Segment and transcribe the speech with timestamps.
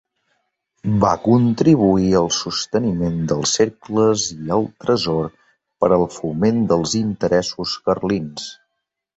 [1.01, 5.31] Va contribuir al sosteniment dels cercles i al tresor
[5.85, 8.51] per al foment dels interessos carlins.